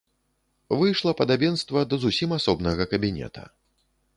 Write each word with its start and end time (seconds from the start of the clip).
Выйшла 0.79 1.13
падабенства 1.19 1.79
да 1.91 2.01
зусім 2.07 2.35
асобнага 2.39 2.89
кабінета. 2.95 3.43